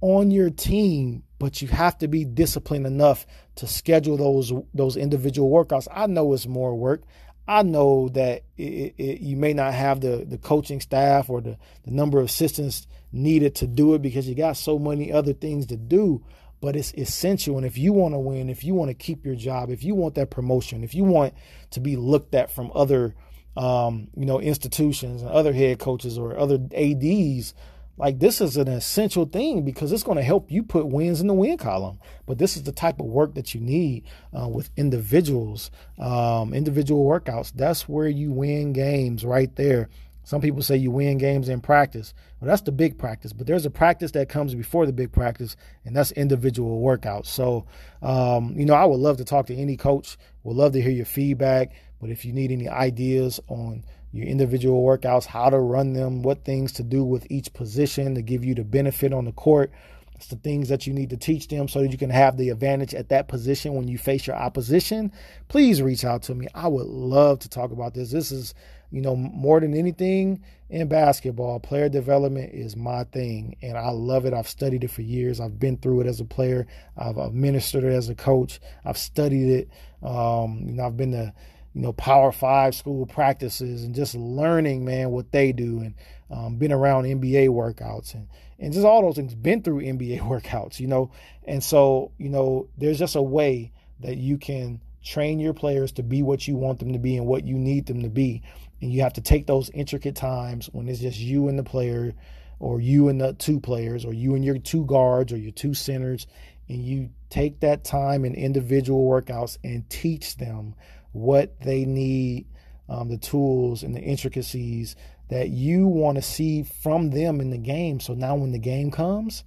[0.00, 5.50] on your team but you have to be disciplined enough to schedule those those individual
[5.50, 5.88] workouts.
[5.92, 7.02] I know it's more work.
[7.48, 11.58] I know that it, it, you may not have the the coaching staff or the,
[11.84, 15.66] the number of assistants needed to do it because you got so many other things
[15.68, 16.22] to do.
[16.60, 17.56] but it's essential.
[17.56, 19.94] And if you want to win, if you want to keep your job, if you
[19.94, 21.34] want that promotion, if you want
[21.70, 23.14] to be looked at from other,
[23.56, 27.54] um, you know, institutions and other head coaches or other ads,
[27.98, 31.26] like this is an essential thing because it's going to help you put wins in
[31.26, 31.98] the win column.
[32.26, 34.04] But this is the type of work that you need
[34.38, 37.52] uh, with individuals, um, individual workouts.
[37.52, 39.88] That's where you win games right there.
[40.22, 42.12] Some people say you win games in practice.
[42.38, 45.56] Well, that's the big practice, but there's a practice that comes before the big practice,
[45.86, 47.26] and that's individual workouts.
[47.26, 47.64] So,
[48.02, 50.18] um, you know, I would love to talk to any coach.
[50.44, 51.72] Would love to hear your feedback.
[51.98, 56.44] But if you need any ideas on your individual workouts, how to run them, what
[56.44, 59.70] things to do with each position to give you the benefit on the court.
[60.14, 62.50] It's the things that you need to teach them so that you can have the
[62.50, 65.12] advantage at that position when you face your opposition.
[65.46, 66.48] Please reach out to me.
[66.54, 68.10] I would love to talk about this.
[68.10, 68.52] This is,
[68.90, 74.26] you know, more than anything in basketball, player development is my thing, and I love
[74.26, 74.34] it.
[74.34, 75.40] I've studied it for years.
[75.40, 76.66] I've been through it as a player.
[76.96, 78.60] I've administered it as a coach.
[78.84, 79.70] I've studied it.
[80.02, 81.32] Um, you know, I've been to
[81.74, 85.94] you know, Power Five school practices and just learning, man, what they do and
[86.30, 90.80] um, been around NBA workouts and, and just all those things, been through NBA workouts,
[90.80, 91.10] you know.
[91.44, 96.02] And so, you know, there's just a way that you can train your players to
[96.02, 98.42] be what you want them to be and what you need them to be.
[98.80, 102.14] And you have to take those intricate times when it's just you and the player
[102.60, 105.74] or you and the two players or you and your two guards or your two
[105.74, 106.26] centers
[106.68, 110.74] and you take that time in individual workouts and teach them
[111.18, 112.46] what they need,
[112.88, 114.96] um, the tools and the intricacies
[115.28, 118.00] that you want to see from them in the game.
[118.00, 119.44] So now when the game comes,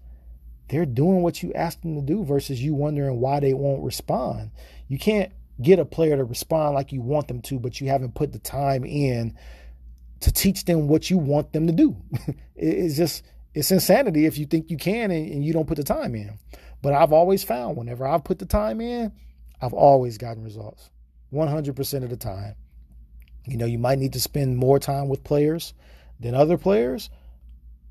[0.70, 4.52] they're doing what you asked them to do versus you wondering why they won't respond.
[4.88, 8.16] You can't get a player to respond like you want them to, but you haven't
[8.16, 9.38] put the time in
[10.22, 11.98] to teach them what you want them to do.
[12.56, 15.84] it's just, it's insanity if you think you can and, and you don't put the
[15.84, 16.38] time in.
[16.82, 19.12] But I've always found whenever I've put the time in,
[19.62, 20.90] I've always gotten results.
[21.34, 22.56] 100% of the time.
[23.46, 25.74] You know, you might need to spend more time with players
[26.20, 27.10] than other players,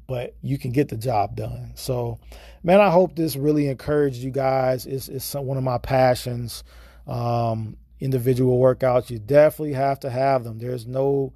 [0.06, 1.72] but you can get the job done.
[1.74, 2.18] So,
[2.62, 4.86] man, I hope this really encouraged you guys.
[4.86, 6.62] It's, it's one of my passions.
[7.06, 10.58] Um, individual workouts, you definitely have to have them.
[10.58, 11.32] There's no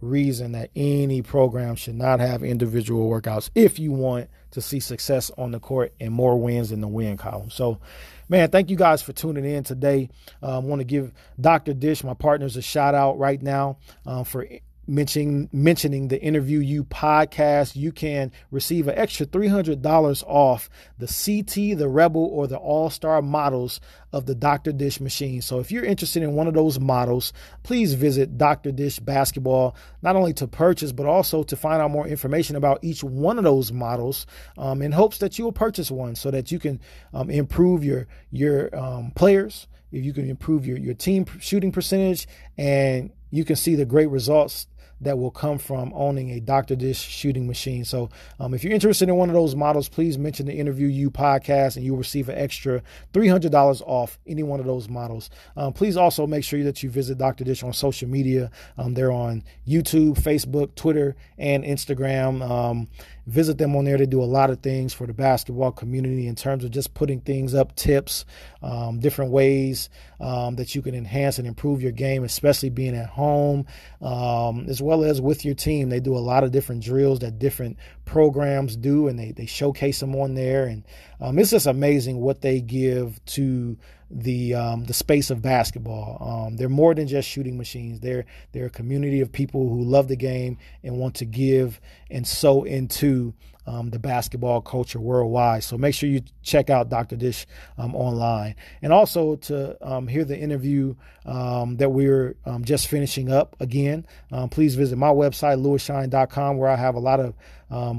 [0.00, 5.30] reason that any program should not have individual workouts if you want to see success
[5.36, 7.50] on the court and more wins in the win column.
[7.50, 7.80] So,
[8.28, 10.08] man, thank you guys for tuning in today.
[10.42, 11.74] I um, want to give Dr.
[11.74, 14.46] Dish, my partners, a shout out right now uh, for
[14.86, 20.68] mentioning mentioning the interview you podcast you can receive an extra $300 off
[20.98, 23.80] the ct the rebel or the all-star models
[24.12, 25.40] of the dr dish machine.
[25.40, 30.16] So if you're interested in one of those models please visit dr dish basketball not
[30.16, 33.72] only to purchase but also to find out more information about each one of those
[33.72, 34.26] models
[34.58, 36.80] um, in hopes that you will purchase one so that you can
[37.14, 42.26] um, improve your your um, players if you can improve your, your team shooting percentage
[42.56, 44.66] and you can see the great results
[45.02, 46.76] that will come from owning a Dr.
[46.76, 47.84] Dish shooting machine.
[47.84, 51.10] So, um, if you're interested in one of those models, please mention the Interview You
[51.10, 52.82] podcast and you'll receive an extra
[53.12, 55.30] $300 off any one of those models.
[55.56, 57.44] Um, please also make sure that you visit Dr.
[57.44, 58.50] Dish on social media.
[58.78, 62.48] Um, they're on YouTube, Facebook, Twitter, and Instagram.
[62.48, 62.88] Um,
[63.26, 63.98] visit them on there.
[63.98, 67.20] They do a lot of things for the basketball community in terms of just putting
[67.20, 68.24] things up, tips,
[68.62, 69.88] um, different ways
[70.20, 73.66] um, that you can enhance and improve your game, especially being at home,
[74.02, 75.88] as well as with your team.
[75.88, 80.00] They do a lot of different drills that different programs do, and they, they showcase
[80.00, 80.66] them on there.
[80.66, 80.84] And
[81.20, 83.78] um, it's just amazing what they give to
[84.12, 86.18] the um, the space of basketball.
[86.20, 88.00] Um, they're more than just shooting machines.
[88.00, 91.80] They're they're a community of people who love the game and want to give
[92.12, 93.34] and so into
[93.66, 95.62] um, the basketball culture worldwide.
[95.64, 97.16] So make sure you check out Dr.
[97.16, 97.46] Dish
[97.78, 98.56] um, online.
[98.82, 104.06] And also to um, hear the interview um, that we're um, just finishing up again,
[104.32, 107.34] um, please visit my website, lewisshine.com, where I have a lot of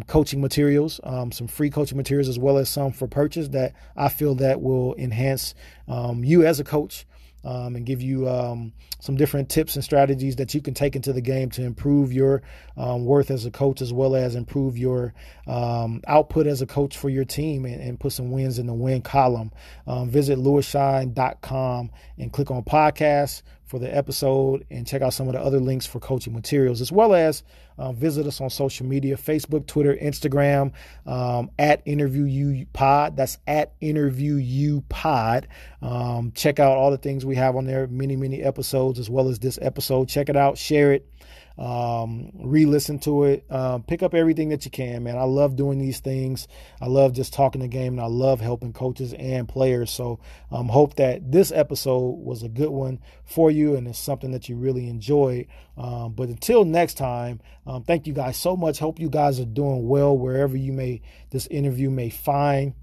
[0.07, 4.36] coaching materials, some free coaching materials, as well as some for purchase that I feel
[4.36, 5.55] that will enhance
[5.88, 7.05] you as a coach
[7.43, 11.13] um, and give you um, some different tips and strategies that you can take into
[11.13, 12.41] the game to improve your
[12.77, 15.13] um, worth as a coach as well as improve your
[15.47, 18.73] um, output as a coach for your team and, and, put some wins in the
[18.73, 19.51] win column.
[19.87, 23.43] Um, visit lewisshine.com and click on podcasts
[23.74, 26.91] for the episode and check out some of the other links for coaching materials, as
[26.91, 27.41] well as
[27.80, 30.74] uh, visit us on social media Facebook, Twitter, Instagram,
[31.07, 33.17] um, at Interview You Pod.
[33.17, 35.47] That's at Interview You Pod.
[35.82, 39.28] Um, check out all the things we have on there, many, many episodes, as well
[39.28, 40.07] as this episode.
[40.07, 41.09] Check it out, share it.
[41.58, 45.18] Um, re-listen to it, uh, pick up everything that you can, man.
[45.18, 46.47] I love doing these things.
[46.82, 49.91] I love just talking the game, and I love helping coaches and players.
[49.91, 50.20] So,
[50.51, 54.49] um, hope that this episode was a good one for you, and it's something that
[54.49, 55.47] you really enjoyed.
[55.78, 58.80] Um, but until next time, um, thank you guys so much.
[58.80, 62.74] Hope you guys are doing well wherever you may this interview may find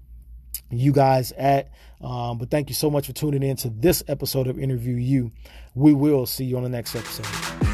[0.69, 1.71] you guys at.
[2.01, 5.31] Um, but thank you so much for tuning in to this episode of Interview You.
[5.75, 7.70] We will see you on the next episode.